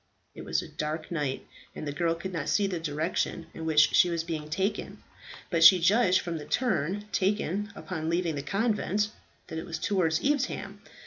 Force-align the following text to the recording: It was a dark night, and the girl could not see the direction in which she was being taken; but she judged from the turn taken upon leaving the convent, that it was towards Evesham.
It 0.33 0.43
was 0.43 0.63
a 0.63 0.67
dark 0.67 1.11
night, 1.11 1.45
and 1.75 1.85
the 1.87 1.91
girl 1.91 2.15
could 2.15 2.33
not 2.33 2.49
see 2.49 2.65
the 2.65 2.79
direction 2.79 3.45
in 3.53 3.67
which 3.67 3.93
she 3.93 4.09
was 4.09 4.23
being 4.23 4.49
taken; 4.49 5.03
but 5.51 5.63
she 5.63 5.77
judged 5.77 6.21
from 6.21 6.39
the 6.39 6.45
turn 6.45 7.05
taken 7.11 7.71
upon 7.75 8.09
leaving 8.09 8.33
the 8.33 8.41
convent, 8.41 9.11
that 9.45 9.59
it 9.59 9.65
was 9.67 9.77
towards 9.77 10.19
Evesham. 10.25 10.81